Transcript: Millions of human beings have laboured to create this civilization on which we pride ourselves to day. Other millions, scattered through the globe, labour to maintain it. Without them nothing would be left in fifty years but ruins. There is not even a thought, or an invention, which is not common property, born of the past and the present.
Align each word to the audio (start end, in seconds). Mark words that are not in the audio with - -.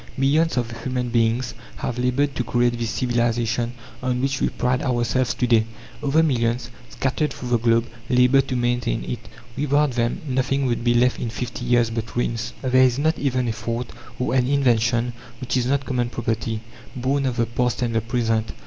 Millions 0.17 0.57
of 0.57 0.71
human 0.81 1.09
beings 1.09 1.53
have 1.75 1.99
laboured 1.99 2.33
to 2.33 2.43
create 2.43 2.75
this 2.79 2.89
civilization 2.89 3.71
on 4.01 4.19
which 4.19 4.41
we 4.41 4.49
pride 4.49 4.81
ourselves 4.81 5.35
to 5.35 5.45
day. 5.45 5.63
Other 6.01 6.23
millions, 6.23 6.71
scattered 6.89 7.31
through 7.31 7.49
the 7.49 7.59
globe, 7.59 7.85
labour 8.09 8.41
to 8.41 8.55
maintain 8.55 9.03
it. 9.03 9.19
Without 9.55 9.91
them 9.91 10.21
nothing 10.27 10.65
would 10.65 10.83
be 10.83 10.95
left 10.95 11.19
in 11.19 11.29
fifty 11.29 11.65
years 11.65 11.91
but 11.91 12.15
ruins. 12.15 12.51
There 12.63 12.81
is 12.81 12.97
not 12.97 13.19
even 13.19 13.47
a 13.47 13.53
thought, 13.53 13.91
or 14.17 14.33
an 14.33 14.47
invention, 14.47 15.13
which 15.39 15.55
is 15.55 15.67
not 15.67 15.85
common 15.85 16.09
property, 16.09 16.61
born 16.95 17.27
of 17.27 17.37
the 17.37 17.45
past 17.45 17.83
and 17.83 17.93
the 17.93 18.01
present. 18.01 18.53